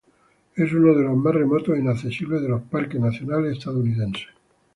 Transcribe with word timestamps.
Es 0.55 0.73
uno 0.73 0.95
de 0.95 1.03
los 1.03 1.15
más 1.15 1.31
remotos 1.35 1.75
e 1.75 1.79
inaccesibles 1.79 2.41
de 2.41 2.49
los 2.49 2.63
parques 2.63 2.99
nacionales 2.99 3.55
estadounidenses. 3.59 4.29